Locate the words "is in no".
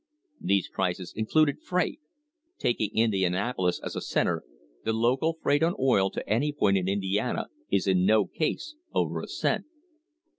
7.69-8.25